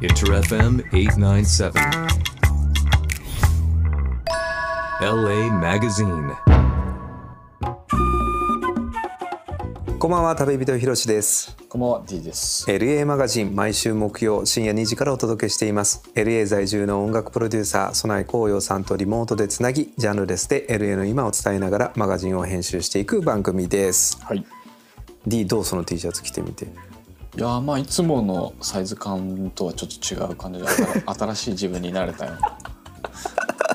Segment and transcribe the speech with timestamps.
[0.00, 1.72] Inter FM 897.
[5.00, 6.36] LA Magazine.
[9.98, 12.64] こんばんは旅人ひろしですこんばんは D です。
[12.70, 24.38] LA マガジン毎週木曜深夜2時からお届けしています LA 在住の音楽プロデューサー曽内光陽さんとリモートでつなぎジャンルレスで LA の今を伝えながらマガジンを編集していく番組ですはい。
[24.38, 24.46] い
[25.26, 26.68] D どうその T シャツ着てみて
[27.40, 32.58] やーまあいつものサイズ感とはちょっと違う感じで新新しい自分になれたような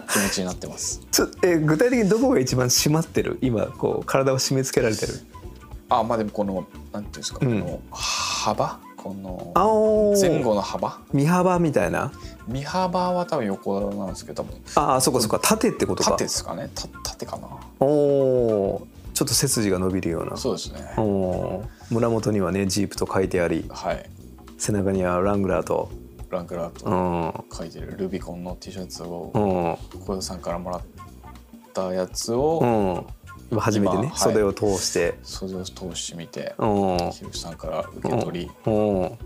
[0.12, 1.02] 気持ちになってます。
[1.12, 3.40] ちょえ具体的にどこが一番締まってる？
[3.42, 5.14] 今こう体を締め付けられてる？
[5.90, 7.62] あまあでもこのなんていうんですか、うん。
[7.62, 8.80] この幅？
[8.98, 9.54] この
[10.20, 11.00] 前後の幅？
[11.12, 12.12] 身幅みたいな？
[12.48, 14.62] 身幅は多分横なんですけど多分。
[14.76, 16.12] ああそこそこ縦ってことか。
[16.12, 16.70] 縦ですかね。
[16.76, 17.48] た縦かな。
[17.80, 20.38] おょっと背筋が伸びるような。
[20.38, 20.80] そうですね。
[21.90, 24.10] 胸元にはねジープと書いてありはい。
[24.58, 25.90] 背中にはラングラーと。
[26.30, 27.46] ランクラーうとん。
[27.52, 27.96] 書いてる。
[27.98, 29.40] ルビコンの T シャツをう
[30.00, 30.02] ん。
[30.06, 30.82] 小田さんからもらっ
[31.74, 33.06] たやつをうん。
[33.52, 34.20] 今初めてね今はい。
[34.20, 35.18] 袖を通して。
[35.24, 36.98] 袖を通してみてうん。
[37.12, 38.72] ひろしさんから受け取りう
[39.06, 39.18] ん。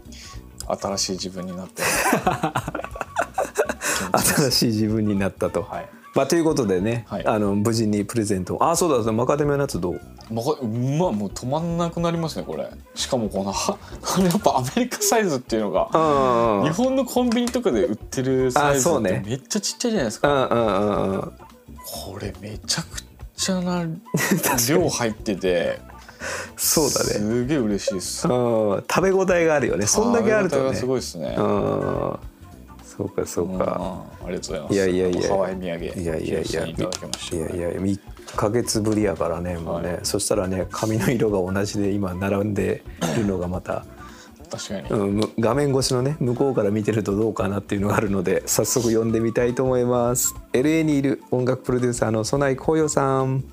[0.68, 1.81] 新しい自分になって。
[4.14, 5.64] 新しい自分になったと。
[5.64, 7.28] はいまあ、ということでね、はい。
[7.28, 8.64] あの無事にプレゼントを。
[8.68, 10.02] あそうだマカデミアのやつどう？
[10.32, 12.68] まあ、うまもう止まんなくなりますねこれ。
[12.96, 19.24] しかもこのはこれやっぱアメリカサイズっていうのがうん日本のコンビニとかで売ってるサイズってあそうね。
[19.28, 21.22] めっちゃちっちゃいじゃないですうか、んうんうんうん。
[21.22, 23.04] これめちゃく
[23.36, 23.86] ちゃな
[24.68, 25.80] 量入ってて
[26.56, 27.06] そうだね。
[27.12, 28.28] すげえ嬉しいです。
[28.28, 28.84] うん。
[28.90, 29.86] 食べ応えがあるよね。
[29.86, 30.74] そんだけあるとね。
[30.76, 32.20] すごいですね、うん
[32.98, 34.73] そうかそううんか、ありがとうございます。
[34.73, 35.30] いやいやいや。
[35.30, 36.67] ハワイ土産いやいやいや。
[36.67, 37.36] いただきました。
[37.36, 38.00] いやいや1
[38.36, 40.00] ヶ月ぶりやからねもうね、はい。
[40.03, 42.84] そしたらね髪の色が同じで今並んで
[43.16, 43.86] いるのがまた、
[44.50, 50.34] 確かに、うん、む画面越しのね向こうから見てるとどうかなっていうのがあるので早速読んでみたいと思います。
[50.53, 53.44] LA にいる音楽プロデューサーの曽内光陽さん。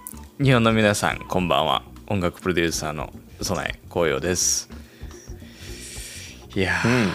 [0.40, 1.82] 日本の皆さんこんばんは。
[2.06, 3.12] 音楽プロデューサーの
[3.42, 4.70] 曽内光陽です。
[6.54, 7.08] いやー、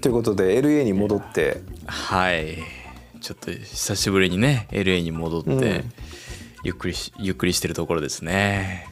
[0.00, 1.60] ということで LA に戻って。
[1.86, 2.58] はい。
[3.20, 5.92] ちょっと久しぶりにね LA に戻って、うん。
[6.64, 8.88] ゆっくりしゆっくりしてるところですね。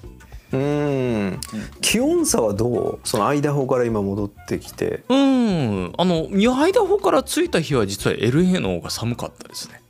[0.53, 1.41] うん。
[1.81, 3.01] 気温差はどう？
[3.05, 5.05] そのアイダホから今戻ってきて。
[5.09, 5.93] うん。
[5.97, 6.29] あの
[6.61, 9.81] アイダホから着いた日は実は LA の方が寒かったですね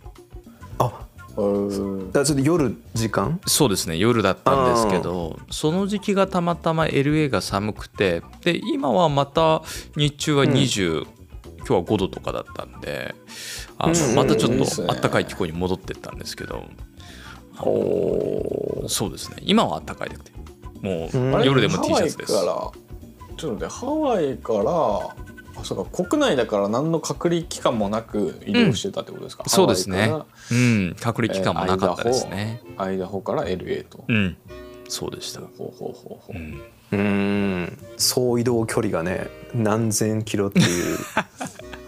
[2.12, 3.40] だちょっと夜時間？
[3.46, 9.62] そうですね夜だったんですけどその時期がたまたま LA が寒くてで今はまた
[9.96, 11.04] 日中は20、
[11.58, 13.14] 今日は5度とかだったんで
[13.76, 14.88] あまたちょっいいですね。
[14.88, 16.64] と暖かい気候に戻ってったんですけど、
[17.58, 18.88] あのおー。
[18.88, 19.36] そうですね。
[19.42, 20.32] 今は暖かいでて
[20.80, 22.32] もう夜でも T シャツです。
[22.32, 25.14] ちょっと待ってハワイからあ
[25.64, 30.12] そうか国内だから何の隔離期間もなく移動してたってことですか、そうですね。
[30.50, 30.96] うん。
[31.00, 34.36] 隔離期間もなかったですね、らアイダホから LA と、うん。
[34.88, 36.62] そうでした、ほうほうほうほう、うん、
[36.92, 37.78] うん。
[37.96, 40.98] 総移動距離がね何千キロっていう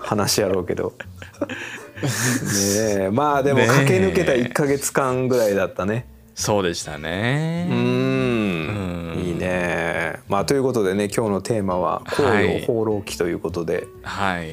[0.00, 0.94] 話やろうけど。
[1.98, 3.10] ねえ。
[3.12, 6.06] まあでも駆け抜けた1ヶ月間ぐらいだったね。
[6.34, 7.66] そうでしたね。
[7.70, 8.17] うんうん
[9.16, 10.14] いいね。
[10.28, 14.46] まあということでね今日のテーマは「紅葉放浪記」ということで、はい。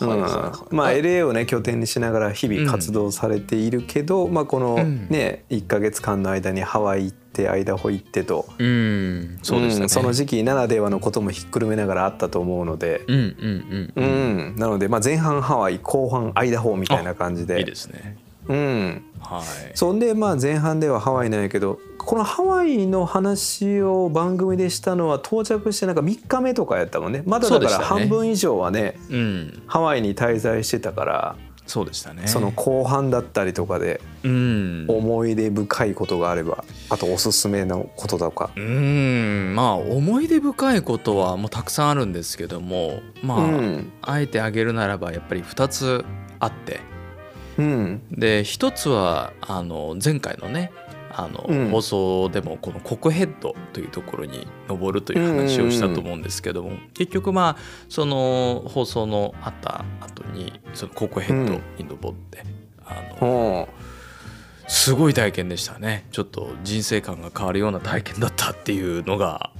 [0.00, 0.08] うん。
[0.08, 5.06] はいはいはいまあ LA をね拠点にしながら日々活動されているけど、まあこのうん。
[5.08, 8.46] ね1ヶ月間の間にハワイ行ってアイダホ行ってと。
[8.58, 9.38] うん。
[9.42, 9.88] そうでしたね、ん。
[9.88, 14.54] その時期ならではのこともひっくるめながらあったと思うので、うんうんううん。
[14.54, 14.56] ん。
[14.56, 17.58] なのでまあ前半ハワイ後半アイダホみたいな感じで。
[17.60, 18.16] いいですね
[18.48, 19.04] うん。
[19.20, 19.42] はい。
[19.74, 27.22] そんでまあ前半ではハワイなんやけどこのハワイの話を番組でしたのは到着してなんか3日目とかやったもんね。
[27.26, 29.62] まだだから半分以上はねうん。
[29.66, 32.26] ハワイに滞在してたからそうでしたね。
[32.26, 34.84] その後半だったりとかでうん。
[34.86, 38.50] 思い出深いことがあればあとおすすめのこととか。
[38.54, 39.54] うん。
[39.56, 43.92] まあ思い出深いことはもうたくさんあるんですけどもまあ、うん。
[44.02, 46.04] あえて挙げるならばやっぱり2つ
[46.38, 46.80] あって
[47.58, 48.02] うん。
[48.10, 50.72] で1つはあの前回のね
[51.16, 51.70] あの、うん。
[51.70, 57.56] 放送でもこのコクヘッドというところに登るという話をしたと思うんですけども、結局まあ
[57.88, 62.44] その放送のあった後にそのコクヘッドに登って、
[62.84, 63.28] あの
[63.62, 63.68] お
[64.66, 66.06] すごい体験でしたね。
[66.10, 69.50] ちょっと人生観が変わるような体験だったっていうのが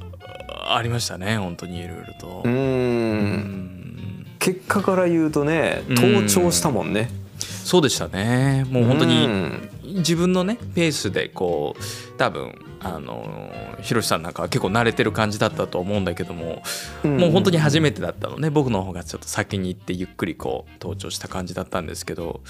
[0.67, 2.43] ありましたね本当にいろいろと。
[2.44, 3.26] ううん。
[3.26, 5.94] ん結果から言うとねうん。
[5.94, 7.11] 登頂したもんね。
[7.38, 8.64] そうでしたね。
[8.70, 9.70] もう本当にうん。
[9.84, 13.50] 自分のねペースでこう多分あの
[13.81, 16.62] ひろしさんなんかは結構慣れてる感じだったと思うんだけども、
[17.04, 17.16] うん。
[17.19, 18.50] もう本当に初めてだったのね。
[18.50, 22.40] 僕の方がちょっと先に行ってゆっくりこう登頂した感じだったんですけど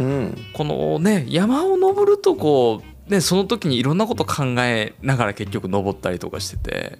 [0.00, 0.36] うん。
[0.52, 6.98] このね山を登るとこうねその時にいろんなこと考えながら結局登ったりとかしてて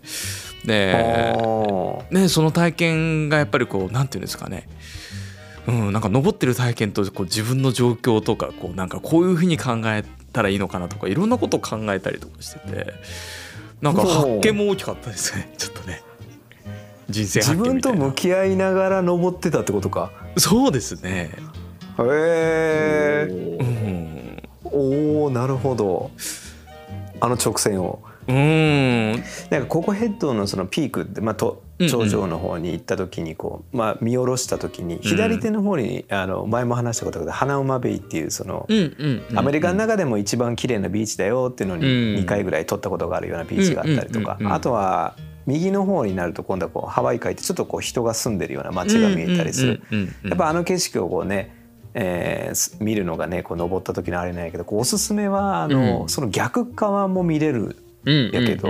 [0.65, 1.35] で
[2.29, 4.69] その体験がやっぱりこうなんていうんですかね
[5.69, 12.95] うん、なんか登ってる体験とこう自分の状況とかこうなんかこういうふうに考えたらいいのかなとかいろんなことを考えたりとかしてて
[13.83, 15.53] なんか発見も大きかったですね。
[15.59, 16.03] ちょっとね。
[17.11, 20.11] 人生発自分と向き合いながら登ってたってことか。
[20.39, 21.31] そうですね。
[21.99, 24.43] へえうん。
[24.65, 26.11] おおなるほど。
[27.21, 29.13] あの直線をうん。
[29.51, 38.69] なんかココヘッドのそのピークって、まあ、と頂上の方に行った時にこう、まあ、見下ろした時に左手の方に、あの前も話したことがある花馬ベイっていうその、
[39.35, 41.91] アメリカの中でも一番綺麗なビーチだよっていうのにうん。
[42.21, 44.39] 2回ぐらい撮ったことがあるようなビーチがあったりとか。
[44.43, 45.17] あとは
[45.47, 49.81] 右の方になると今度はこうハワイ海ってちょっとこう人が住んでるような街が見えたりする。
[50.25, 51.57] やっぱあの景色をこうね、
[51.95, 56.09] えーす見るのがねこう登った時のあれなんやけどこうおすすめはあの、うん。
[56.11, 57.77] その逆側も見れるうん
[58.33, 58.69] やけど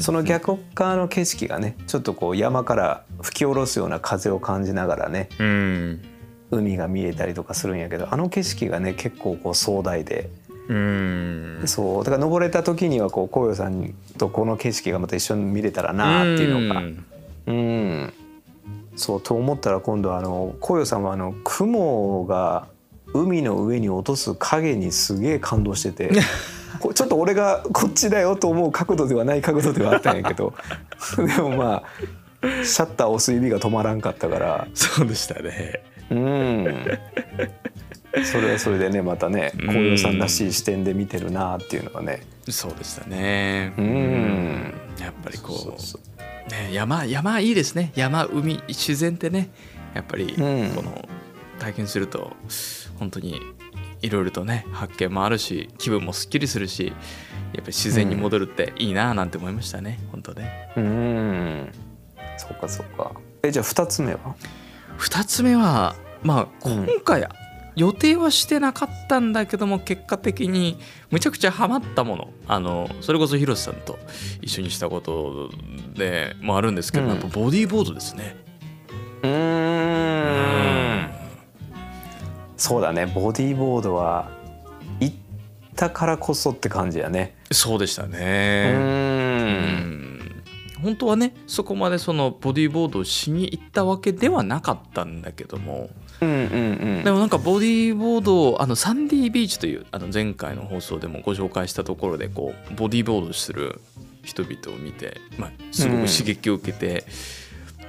[0.00, 6.02] その逆側の景色がねちょっとこう山から吹き下ろすような風を感じながらねうん
[6.50, 10.30] 海が見えたりとかするんやけどあの景色がね結構こう壮大で
[10.68, 16.82] うんそうだから登れた時にはこう紅葉さんとこの景色がまた一緒に見れたらなっていうのが
[17.46, 18.12] うん
[18.96, 22.68] そうと思ったら今度あの紅葉さんはあの雲が
[23.12, 26.10] 海の上に落とす影にすげえ感動してて
[26.94, 30.54] ちょっと俺がこっちだよと思う角度ではない角度ではあったんやけど。
[31.16, 31.82] でもまあ
[32.64, 34.66] シャッター押す指が止まらんかったから。
[34.74, 35.82] そうでしたね。
[36.10, 36.98] うん。
[38.24, 39.68] それはそれでねまたねうん。
[39.68, 42.22] 紅葉さんらしい視点で見てるなっていうのはね。
[42.48, 43.72] そうでしたね。
[43.76, 44.74] うん。
[45.00, 47.92] やっぱりこうね、山山いいですね。
[47.94, 49.50] 山海自然ってね。
[49.94, 50.74] やっぱりこうん。
[50.76, 51.08] の
[51.58, 52.32] 体験すると
[52.98, 53.40] 本当に
[54.02, 60.72] いろいろとね発見もあるし気分もすっきりするしやっぱり自然に戻るっていいななんて思いましたね、本当ね。
[60.76, 61.72] うん。
[62.38, 63.12] そっかそっか。
[63.42, 64.36] えじゃあ2つ目は
[64.98, 66.86] ？2つ目はまあうん。
[66.86, 67.28] 今回
[67.76, 70.78] 予定はしてなかったんだけども結果的に
[71.10, 73.98] むちゃくちゃハマったものあのそれこそ広瀬さんと
[74.42, 75.50] 一緒にしたこと
[75.94, 77.10] でもあるんですけど、うん。
[77.10, 78.36] やっぱボディーボードですね。
[79.22, 80.59] うーん
[82.60, 83.06] そうだね。
[83.06, 84.30] ボディーボードは
[85.00, 85.16] 行っ
[85.76, 87.34] たからこそって感じやね。
[87.50, 88.72] そうでしたうね。
[88.74, 90.42] ん。
[90.82, 95.88] 本当はねそこまでそのボディーボードをしに行ったわけではなかったんだけども。
[96.20, 97.04] うんうんうん。
[97.04, 103.80] でもなんかボディーボードをあのサンディービーチというあの前回の放送でもご紹介したところでこうボディーボードする
[104.22, 107.04] 人々を見て、まあ、すごく刺激を受けて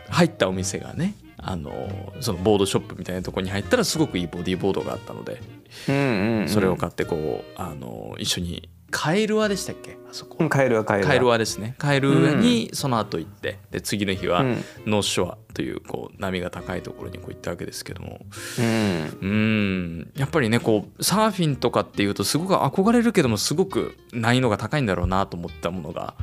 [0.10, 5.42] 入ったお店がねあのそのボードショップみたいなところに入ったらすごくいいボディーボードがあったので
[5.88, 6.50] うんうんうん。
[6.50, 9.98] それを買ってこうあの一緒にカエルワでしたっけ？
[10.12, 10.38] あそこ。
[10.40, 11.76] うんカエルはカエルはカエルワですね。
[11.78, 14.64] カエルワにその後行ってで次の日はうん。
[14.86, 18.20] ノースショアというこう波が高いところにこう行ったわけですけども。
[18.60, 19.18] うん。
[19.22, 20.12] うん。
[20.16, 26.16] やっぱりねこうサーフィンとかっていうとすごく憧れるけどもすごく難易度が高いんだろうなと思ったものが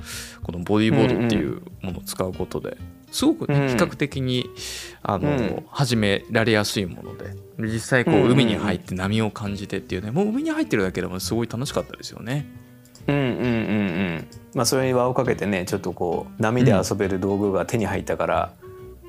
[0.42, 2.76] このボディーボードっていうものを使うことで
[3.10, 3.68] すごくねうん。
[3.68, 4.50] 比較的に
[5.02, 5.22] あうん。
[5.22, 12.46] の始められやすいもので実際こう海に入って波を感じてっていうねもう海に入ってるだけでもすごい楽しかったですよね。
[13.08, 13.44] うんうんうんう
[14.18, 14.28] ん。
[14.54, 18.52] まあそれに輪をかけてねちょっとこう波で遊べる道具が手に入ったから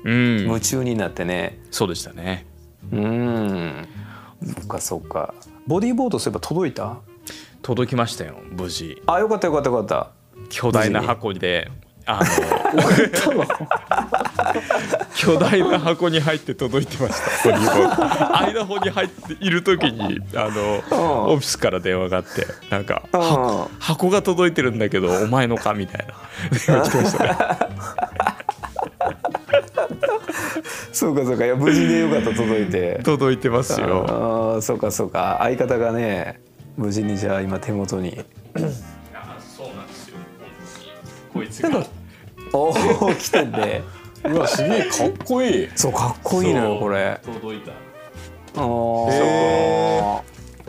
[0.04, 0.38] うん。
[0.40, 1.58] 夢中になってね。
[1.70, 2.46] そうでしたね。
[2.92, 3.88] うん。
[4.56, 5.34] そっかそっか。
[5.66, 6.96] ボディーボードそういえば届いた？
[7.62, 9.00] 届きましたよ無事。
[9.06, 10.10] あよかったよかったよかった。
[10.48, 11.70] 巨大な箱で
[12.06, 13.44] あの？
[15.14, 17.52] 巨大な箱に入って届いてました。
[17.52, 18.04] ボディーボード
[18.52, 20.78] 間方に入っている時にあのう
[21.30, 21.32] ん。
[21.32, 23.02] オフィスから電話があってなんか
[23.78, 25.74] 箱が届いてるんだけどお前のか？
[25.74, 26.14] みたいな。
[26.66, 27.36] 電話来てましたね。
[30.92, 31.44] そうかそうか。
[31.44, 33.00] いや無事でよかった届いて。
[33.04, 34.52] 届いてますよ。
[34.54, 35.36] ああそうかそうか。
[35.40, 36.40] 相方がね
[36.76, 38.10] 無事にじゃあ今手元に。
[38.12, 38.66] そうなん
[39.86, 40.16] ですよ。
[41.32, 41.88] こいつなんか
[42.52, 42.74] おお
[43.14, 43.82] 来てんで
[44.24, 45.68] うわすげえかっこいい。
[45.74, 47.20] そうかっこいいのよこれ。
[47.24, 47.72] 届いた。
[47.72, 49.12] あー。
[49.12, 50.22] へ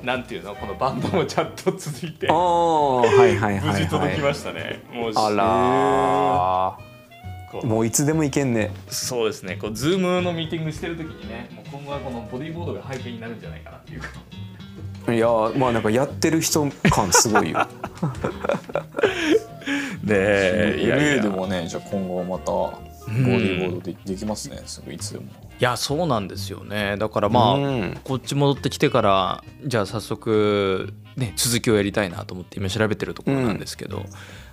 [0.03, 0.55] なんていうの？
[0.55, 2.27] このバンドもちゃんと続いて。
[2.29, 3.84] あーはいはい無はいはい。
[3.84, 6.77] 事届きましたね、もうあ
[7.53, 8.72] らもういつでもいけんね。
[8.88, 9.58] そうですね。
[9.58, 14.08] こうズームのミーティングしてる時にねもう今後はこのボディーボードが背景になるんじゃないかなっていうか
[15.12, 15.27] いや
[15.58, 17.67] まあなんかやってる人感すごいよ。
[20.03, 22.51] でいやい LA やでもねじゃあ今後また
[23.08, 25.25] ボディーボードでできますねすぐいつでも。
[25.25, 26.98] いやそうなんですよね。
[26.98, 28.00] だからまあ、うん。
[28.03, 34.05] こっち戻ってきてからじゃあ早速、ね、続きをやりたいなと思って今調べてるところなんですけど、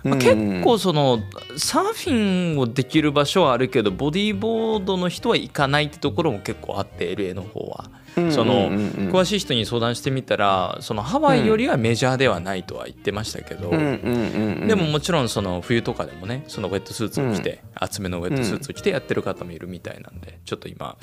[0.03, 0.19] まあ、うん。
[0.19, 1.19] 結構その
[1.57, 7.89] サーフィンをできる場所はあるけどボディーボードの人は行かないってところも結構あって LA の方は。
[8.31, 20.97] その詳しい人に相談してみたらそのハワイよりはメジャーではないとは言ってましたけど、でももちろんその冬とかでもねそのウェットスーツを着て、厚めのウェットスーツを着てやってる方もいるみたいなんでちょっと今、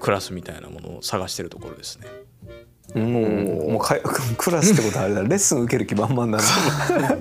[0.00, 2.06] クラスみたいなものを探してるところですね。
[2.94, 3.72] うん。
[3.72, 3.96] もうか
[4.38, 5.22] クラスってことはあれだ。
[5.22, 6.38] レッスン受ける気満々だな。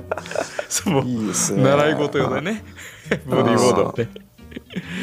[0.69, 1.03] そう。
[1.05, 1.63] いいですね。
[1.63, 2.63] 習い事よでね。
[3.25, 4.07] ボディーボードで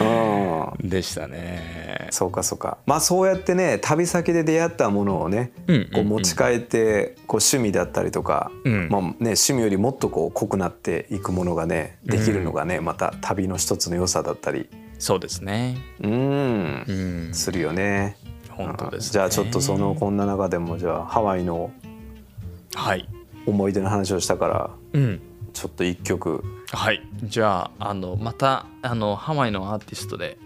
[0.00, 0.51] うん
[0.82, 2.08] でしたね。
[2.10, 5.52] そうかそうかまあそうやってね旅先で出会ったものをね、
[5.94, 15.76] こう持ち帰ってこう趣味だったりとか、うんまあね、趣味よりもっとこう濃くなっていくものがねできるのがね、また旅の一つの良さだったりそうですね。
[16.00, 16.92] うんう、
[17.30, 18.16] ん、するよね。
[18.50, 19.12] 本当です、ね。
[19.12, 21.72] じゃあちょっとそのこんな中でもじゃあハワイの
[22.74, 23.08] はい。
[23.44, 25.20] 思い出の話をしたからうん。
[25.52, 27.02] ちょっと一曲はい。
[27.24, 30.38] じゃああのまたあのハワイのアーティストで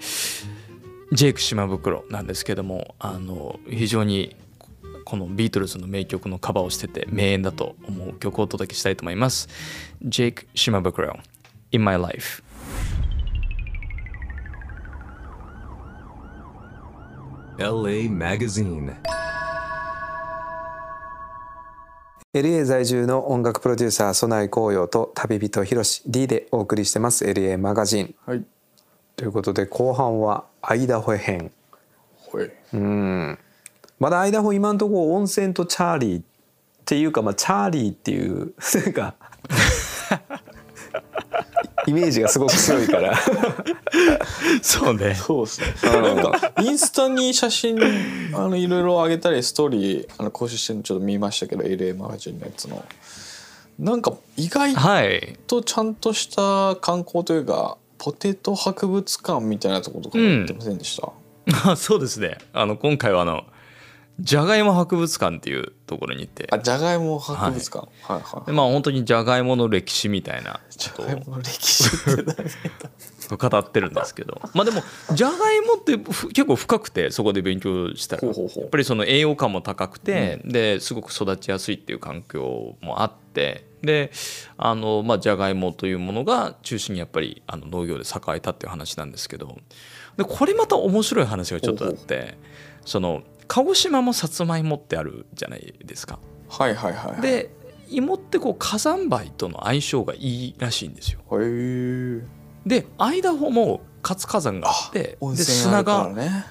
[1.13, 4.35] ジェイク島袋なんですけどもあの非常に
[5.05, 9.49] このビートルズの名曲のカバーをしてて名演だと思う曲をお届けしたいと思います。
[10.03, 11.17] ジェイク島袋
[11.71, 12.43] In My Life
[17.59, 18.97] LA Magazine.
[22.35, 28.45] LA 在住の音楽プロデューサー曽内紅葉と旅人ひろし D でお送りしてます LA マガジンはい
[29.17, 31.53] ということで後半はアイダホ編
[32.17, 32.51] ほい。
[32.75, 33.39] うん。
[34.01, 36.25] まだアイダホ今のところ温泉とチャーリーっ
[36.85, 38.53] ていうかまあチャーリーっていう
[38.85, 39.15] なんか
[41.87, 43.17] イメージがすごく強いから。
[44.61, 45.15] そうね。
[45.15, 45.67] そうですね。
[45.93, 47.79] なんかインスタに写真
[48.35, 52.85] あのいろいろ上げたりストーリーあの更新してるのちょっと見ましたけど LA マガジンのやつの。
[53.79, 55.39] なんか意外はい。
[55.47, 61.13] とちゃんとした観光というかポテト博物館みたいなところとかも行ってませんでした、
[61.71, 62.39] あ そうですね。
[62.53, 63.45] あの今回はあの
[64.19, 66.49] じゃがいも博物館っていうところに行って。
[66.51, 67.89] あじゃがいも博物館。
[68.03, 72.23] はいはい、でまあ本当にじゃがいもの歴史みたいなじゃがいもの歴史って
[73.31, 74.41] 何 語ってるんですけど。
[74.55, 78.27] まあでもじゃがいもってふ結構深くてそこで勉強したら。
[78.27, 78.35] やっ
[78.71, 84.11] ぱりその栄養価も高くて、ですごく育ちやすいっていう環境もあってで
[84.59, 89.57] あのまあじゃがいもというものが中心にやっぱりあの農業で栄えたっていう話なんですけど
[90.17, 92.37] でこれまた面白い話がちょっとあって
[92.85, 96.19] その鹿児島もさつまいもってあるじゃないですか。
[96.49, 97.51] はいはいはいはいで
[97.89, 101.21] 芋ってこう火山灰との相性がいいらしいんですよ。
[101.33, 102.23] へえ
[102.67, 106.47] でアイダホも活火山があって温で砂がね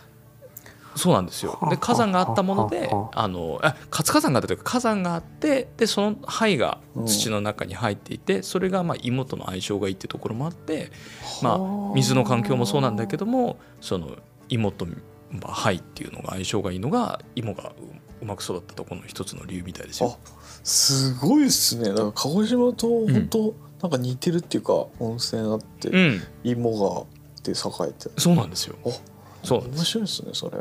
[0.96, 1.60] そうなんですよ。
[1.70, 10.92] で火山があったものではあのあ活火山があったというか火山があってでその灰が土の中に入っていてそれがまあ芋との相性がいいっていうところもあって
[11.42, 14.16] まあ水の環境もそうなんだけどもその
[14.50, 17.74] 芋とまあ灰っていうのが相性がいいのが芋がう
[18.22, 20.18] うまく育ったところの一つの理由みたいですよ。
[20.25, 20.30] あ
[20.64, 21.90] すごいっすね。
[21.90, 27.06] だから鹿児島と本当なんか似てるっていうか、温泉あって、うん、芋が
[27.44, 28.75] で栄えてそうなんですよ。
[28.86, 28.90] あ
[29.46, 30.58] そう面白いですねそれ。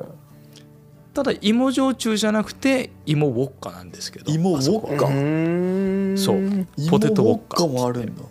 [1.12, 4.32] ただ芋焼酎じゃなくて芋ウォッカなんですけど。
[4.32, 5.06] 芋ウォッカ。
[5.06, 5.10] あ
[6.18, 7.56] そうポテトウォッカ。
[7.58, 8.22] カもあるんだ。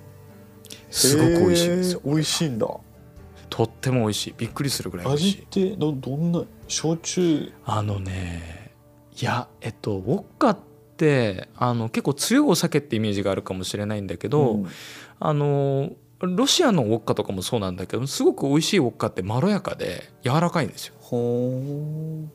[0.92, 2.02] すごく美味しいんですよ。
[2.04, 2.68] 美味しいんだ。
[3.50, 4.34] とっても美味しい。
[4.38, 5.42] びっくりするぐらい美味味しい。
[5.44, 7.52] ってどどんな焼酎？
[7.66, 8.74] あのね
[9.20, 10.58] いやえっとウォッカっ
[10.98, 14.68] てあの結構強いお酒ってイメージがあるかもしれないんだけど、うん。
[15.20, 20.94] あのロシアのウォッカとかもそうなんだけどすごく美味しいウォッカってまろやかで柔らかいんですよ。
[21.00, 22.26] ほ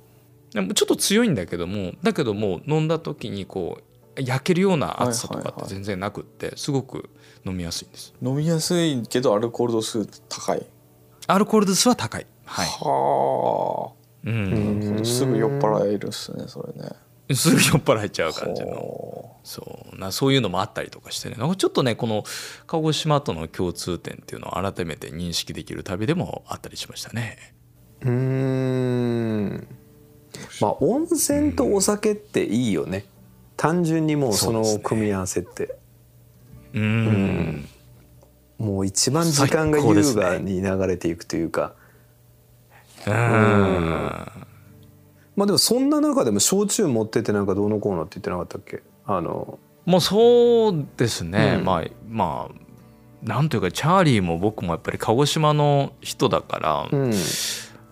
[0.52, 3.78] でもちょっと強いんだけどもだけどもう飲んだ時にこ
[4.16, 7.08] う焼けるような熱さとかって全然なくってすごく
[7.46, 8.14] 飲みやすいんです。
[8.22, 10.66] ー飲みやすいけどアルコール度数高い。
[11.26, 12.26] アルコール度数は高い。
[12.44, 13.92] はい、は
[14.24, 16.90] うあ、ん、すぐ酔っ払えるっすねそれね。
[17.34, 18.74] すぐ酔っ払えちゃう感じの。
[18.74, 21.36] ほそうなそういうのもあったりとかしてね。
[21.36, 22.22] なんかちょっとねこの
[22.66, 27.54] 鹿児島との共通点っていうのを改めて認識できる旅でもあったりしましたね。
[28.02, 29.66] うん。
[30.60, 33.06] まあ温泉とお酒っていいよね。
[33.56, 35.78] 単純にもうその組み合わせって。
[36.74, 37.66] うん。
[38.58, 41.72] もう一番時間が優雅に流れていくというか。
[43.06, 43.14] うん。
[43.14, 44.30] ま
[45.44, 48.82] あでもそんな中でも焼酎持ってってなんかどうのこうのって言ってなかったっけ？
[49.08, 51.64] あのもうそうですね、うん。
[51.64, 57.12] まあまあなんというかチャーリーも僕もやっぱり鹿児島の人だから、うん。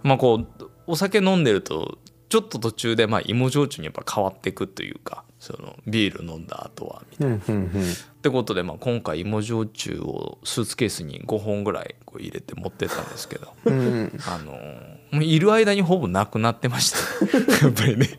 [0.02, 7.34] まあこうお酒飲んでるとちょっと途中でまあ芋焼酎にやっぱ変わっていくというかそのビール飲んだ後はみたいな。
[7.34, 7.92] うんうんうん。
[7.92, 14.12] ってことでまあ今回芋焼酎をスーツケースに5本ぐらいこう入れて持ってったんですけどうん。
[14.26, 16.98] あのーもういる間にほぼなくなってました。
[17.64, 18.18] やっぱりね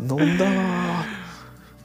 [0.00, 1.04] 飲んだな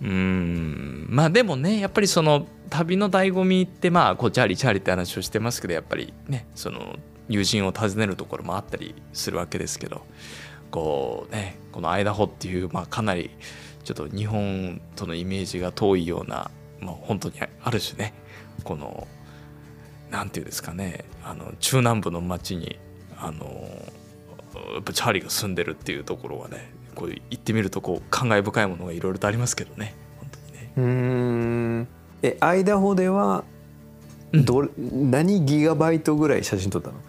[0.01, 1.08] うん。
[1.10, 6.96] まあでもねやっぱりその旅の醍醐味ってまあこうチャーリーチャーリーって話をしてますけどやっぱりねその
[7.28, 10.01] 友人を訪ねるところもあったりするわけですけど
[10.72, 13.32] こうねこのアイダホっていうまあかなり
[13.84, 18.13] ちょっと日本とのイメージが遠いような、まあ、本当にある種ね
[18.63, 19.08] この
[20.12, 22.78] なんていうんですかねあの中南部の町に
[23.18, 23.46] あの
[24.74, 29.96] やっぱチャーリーが住んでるっていうところはねこう行ってみるとこう感慨深いものがいろいろとありますけどね。
[30.20, 30.72] 本当にね。
[30.77, 30.84] うー
[31.84, 31.88] ん
[32.22, 33.44] えアイダホでは
[34.34, 36.96] どれ、何ギガバイトぐらい写真撮ったの？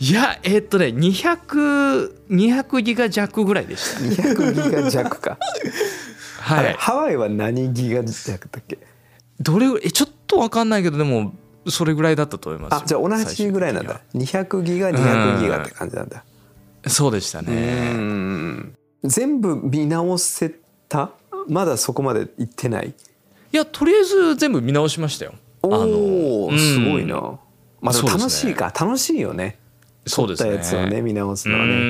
[0.00, 4.22] いやえーっとね200200ギガ弱ぐらいでした。
[4.22, 5.38] 200ギガ弱か、
[6.40, 6.74] はい。
[6.78, 8.78] ハワイは何ギガ弱だっけ？
[9.40, 11.34] どれえちょっとわかんないけどでも
[11.68, 12.78] それぐらいだったと思いますよ。
[12.82, 14.00] あじゃあ同じぐらいなんだ。
[14.14, 16.24] 200ギガ200ギガって感じなんだ
[16.86, 17.92] そうでしたうね。
[17.94, 18.74] ん。
[19.04, 20.54] 全部見直せ
[20.88, 21.10] た？
[21.48, 22.94] まだそこまで行ってない？
[23.52, 25.34] いやとりあえず全部見直しましたよ。
[25.62, 27.38] おあのおすごいうんな、
[27.80, 29.58] まあ楽しいか、楽しいよね。
[30.06, 30.50] そうですね。
[30.50, 31.72] 撮ったやつをね見直すのはね。
[31.72, 31.84] ううん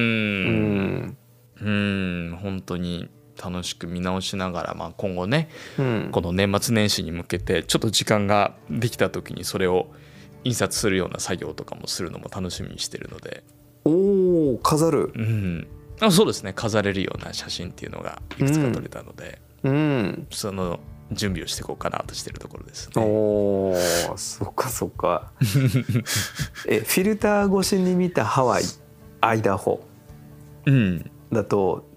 [0.96, 1.16] ん。
[1.60, 1.70] う
[2.34, 2.36] ん。
[2.42, 3.08] 本当に
[3.42, 6.08] 楽しく見直しながら、まあ、今後ねうん。
[6.12, 9.88] この年末年始に向けてちょっと時間ができた時にそれを
[10.44, 13.44] 印刷するような作業とかもするのも楽しみにしてるので、
[13.84, 15.12] おお飾る。
[15.14, 15.66] うん、
[16.00, 16.52] あそうですね。
[16.52, 20.26] 飾れるような写真っていうのがいくつか撮れたので、うん。
[20.30, 20.80] その
[21.12, 23.06] 準備をしていこうかなとしてるところですおね。
[24.12, 25.32] おそっかそっか。
[26.68, 28.62] えフィルター越しに見たハワイ
[29.20, 29.82] アイダホ。
[30.66, 31.88] うん、だと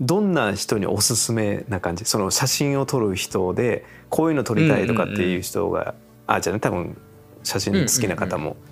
[0.00, 2.04] どんな人におすすめな感じ？
[2.04, 5.94] その写真を撮る人でこういうの撮りたいとかっていう人が、
[6.26, 6.96] あじゃあね多分
[7.42, 8.69] 写真好きな方も、うんうんうん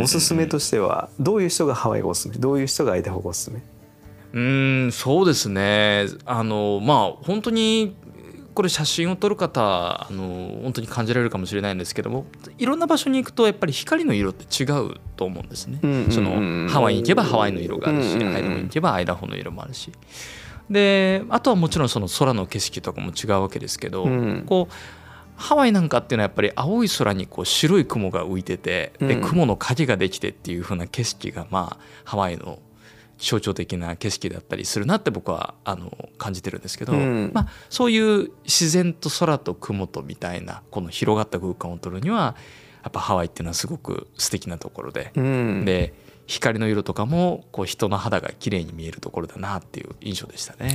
[0.00, 2.36] おすすめとしてはどういう人がハワイがおすすめ？
[2.36, 3.60] どういう人がアイダホがおすすめ？
[4.32, 6.06] うーんそうですね。
[6.24, 7.94] あのまあ本当に
[8.54, 12.26] これ写真を撮る方あの本当に感じられるかもしれないんですけども
[12.58, 15.78] いろんな場所に行くとやっぱり光の色って違うと思うんですね。
[16.10, 19.92] そのハワイに行けばハワイの色があるし、アイダホに行けばアイダホの色もあるし。
[20.70, 24.44] であとはもちろんその空の景色とかも違うわけですけど、うん。
[24.46, 24.74] こう
[25.36, 29.28] ハワイなんかっていうのはやっぱり青い空にこう白い雲が浮いててでうん。
[29.28, 32.58] 雲の影ができてっていう風な景色がまあハワイの
[33.18, 37.30] 象徴的な景色だったりするなって僕はあの感じてるんですけど、うん。
[37.32, 42.36] まあ、そういう自然と空と雲とみたいなこの広がった空間を撮るには
[42.82, 45.64] やっぱハワイっていうのはすごく素敵なところで、うん。
[45.64, 45.94] で
[46.26, 50.74] 光の色とかもこう人の肌が綺麗に見えるところだなっていう印象でしたね。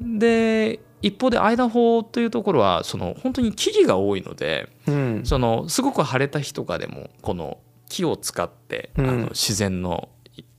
[0.00, 5.22] で一方でアイダホというところはその本当に木々が多いのでうん。
[5.24, 7.58] そのすごく晴れた日とかでもこの
[7.88, 9.08] 木を使って、うん。
[9.08, 10.08] あの自然の、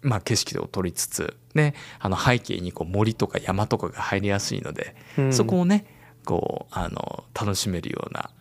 [0.01, 5.33] まあ、景色を撮りつつ、ね、あの背景にこう森とか山とかが入りやすいので、うん。
[5.33, 5.85] そこをね
[6.25, 8.31] こうあの楽しめるような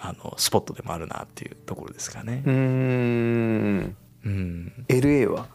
[0.00, 2.42] あのスポットでもあるなっていうところですかね。
[2.46, 2.50] う。
[2.50, 3.96] ん。
[4.24, 5.46] うん、LA は？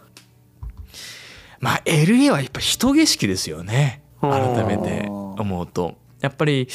[1.60, 4.04] まあ LA はやっぱ人景色ですよね。
[4.22, 5.10] 改めて
[5.42, 5.96] 思うと。
[6.22, 6.68] やっぱり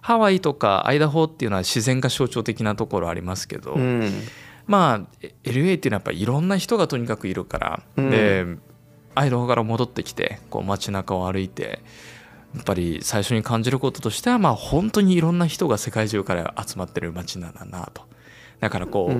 [0.00, 4.10] ハワイとかアイダホっていうのは自然が象徴的なところありますけど、うん。
[4.66, 8.10] まあ LA っていうのはやっぱりいろんな人がとにかくいるから、うん。
[8.10, 8.46] で
[9.14, 11.80] アイダホから戻ってきてこう街中を歩いて
[12.54, 18.02] やっぱり最初に感じることとしてはまあ本当にいろんな人が世界中から集まってる街なんだなと。
[18.60, 19.14] だからこう、う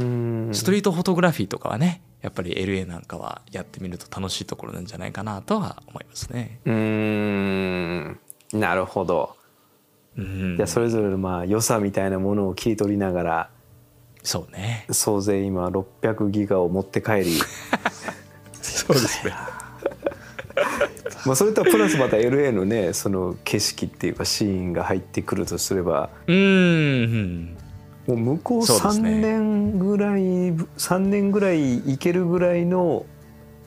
[0.51, 0.51] ん。
[0.53, 6.61] ストリートフォトグラフィーとかはねやっぱり LA なんかはやってみると楽しいところなんじゃないかなとは思いますね。
[6.64, 8.20] うーん
[8.53, 9.37] なるほど
[10.17, 13.51] うんじゃあそれぞれのまあ良さみたいなものを切り取りながら
[14.23, 14.85] そうね。
[14.91, 17.39] 総勢今600ギガを持って帰り
[18.61, 19.33] そうですね。
[21.25, 27.57] まあそれとはプラスまた LA のねその景色っていうかシーンが入ってくるとすればうん。
[28.07, 33.05] もう向こう3そうですね年ぐらい、3年ぐらいいけるぐらいの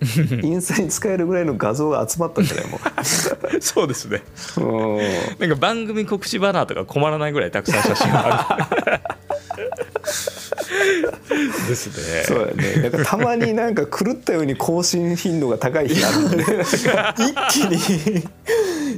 [0.42, 2.68] インスタに使えるぐらいの画像が集まったんじゃない？
[2.68, 2.80] も
[3.62, 4.24] そうですね。
[5.40, 8.82] なんか番組告知バナーとか困らないぐらいたくさん写真がある。
[11.68, 12.24] ですね。
[12.26, 16.78] そうやねなんかたまになんか狂ったように更新頻度が高い日があるので一
[17.52, 18.24] 気に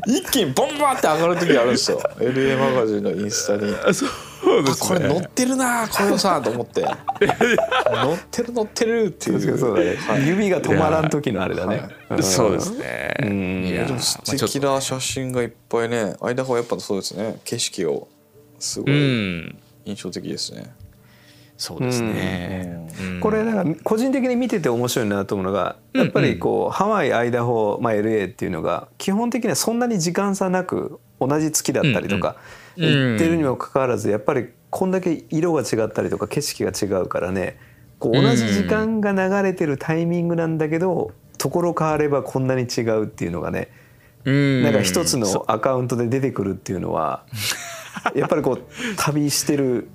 [0.07, 2.01] 一気にボンバンって上がる時あるんですよ。
[2.17, 3.93] LA マガジンのインスタに。
[3.93, 4.09] そう
[4.45, 6.81] あこれ乗ってるなこれさんと思って。
[6.81, 6.95] 乗っ
[8.29, 9.57] てる乗ってるっていう。
[9.57, 10.27] そうだね、はい。
[10.27, 12.23] 指が止まらん時のあれだね、ん。
[12.23, 13.15] そうですね。
[13.23, 13.65] ん。
[13.65, 17.39] いやでも素敵な写真がいっぱいねアイダホはやっぱそうですね。
[17.45, 18.07] 景色を
[18.59, 20.73] すごういん、印象的ですね、
[21.63, 22.89] そうですね。
[22.99, 23.19] うん。
[23.21, 32.35] これなんか個人的に見てて面白いなと思うのがやっぱりこう、ハワイアイダホ、まあ、LA っていうのが基本的にはそんなに時間差なく同じ月だったりとか、
[32.75, 37.57] 行ってるにもかかわらずやっぱりこんだけ色が違ったりとか景色が違うからね
[37.99, 43.69] こう同じ時間が流れてるタイミングなんだけどところ変わればこんなに違うっていうのがね
[44.25, 44.63] うん。
[44.63, 47.23] なんか一つのアカウントで出てくるっていうのは
[48.15, 48.61] やっぱりこう
[48.97, 49.87] 旅してる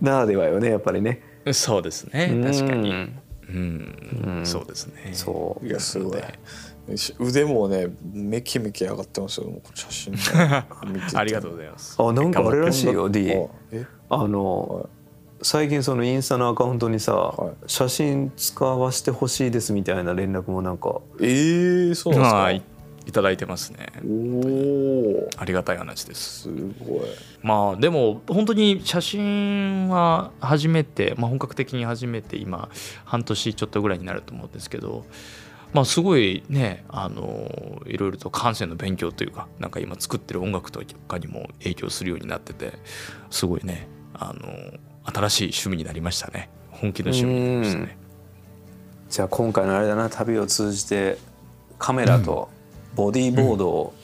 [0.00, 1.22] ならではよねやっぱりね。
[1.52, 2.40] そうですね。
[2.44, 2.90] 確かに。
[2.90, 3.22] うん。
[3.50, 3.52] う
[4.40, 5.10] ん、そうですね。
[5.12, 5.66] そう。
[5.66, 6.20] いやすごい。
[7.18, 10.18] 腕もねめきめき上がってますよ写真見
[11.00, 11.96] ててありがとうございます。
[11.98, 13.34] あなんかあれらしいよ D あ
[13.72, 13.86] え？
[14.08, 14.88] あの、
[15.42, 17.54] 最近そのインスタのアカウントにさ、はい。
[17.66, 21.00] 写真使わせてほしいですみたいな連絡もなんか。
[21.20, 22.52] えー、そうなんですか、は
[23.08, 23.86] い、いただいてますね。
[24.04, 26.42] おおありがたい話です。
[26.42, 27.00] すごい
[27.42, 32.68] まあでも本当に写真は初めて、まあ、本格的に初めて今
[33.04, 35.04] 半年ちょっとぐらいになると思うんですけど、
[35.72, 42.72] まあ、すごいねあのいろいろと感性の勉強というかなんか今作ってる音楽とかにも影響するようになってて
[43.30, 44.42] すごいねあの
[45.04, 47.98] 新しい趣味になりましたね本気の趣味になりましたね。
[49.08, 51.16] じゃあ今回のあれだな旅を通じて
[51.78, 52.50] カメラと
[52.94, 53.94] ボディーボードを、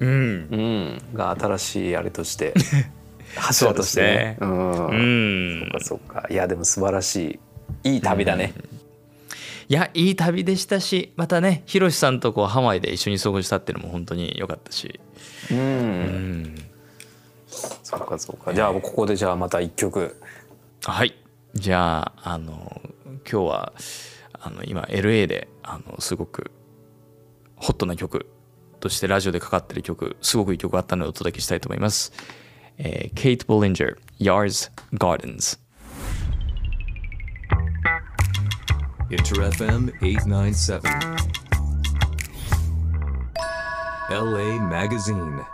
[0.00, 0.08] うん。
[0.10, 1.02] うん。
[1.14, 2.54] が新しいあれとして
[3.36, 4.36] 柱としてね。
[4.40, 4.88] そううん。
[4.90, 4.94] う
[5.66, 5.72] ん。
[5.80, 6.26] そっかそっか。
[6.30, 7.40] いやでも素晴らし
[7.84, 7.90] い。
[7.94, 8.54] いい旅だね。
[9.68, 15.00] いやいい旅でしたしまたねひろしさんとこうハワイで一緒に過ごしたっていうのも本当に良かったし、
[15.50, 16.54] うん、うん、
[17.82, 18.52] そっかそっか。
[18.52, 20.20] じゃあここでじゃあまた一曲。
[20.84, 21.14] はい。
[21.54, 22.82] じゃああの
[23.30, 23.72] 今日は
[24.32, 26.50] あの今 LA であのすごく
[27.56, 28.26] ホットな曲
[28.80, 32.12] としてラジオでかかってる曲すごくいい曲があったのでお届けしたいと思います、
[32.78, 35.58] えー、ケイト・ボリンジャー Yar's Gardens
[39.10, 40.80] Inter FM 897.
[44.10, 45.53] LA Magazine.